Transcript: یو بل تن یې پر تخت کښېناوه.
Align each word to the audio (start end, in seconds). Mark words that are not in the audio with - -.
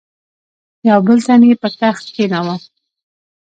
یو 0.89 0.99
بل 1.07 1.19
تن 1.25 1.41
یې 1.49 1.55
پر 1.61 1.71
تخت 1.81 2.03
کښېناوه. 2.13 2.55